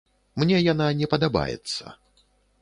Мне 0.43 0.61
яна 0.73 0.87
не 1.01 1.09
падабаецца. 1.13 1.95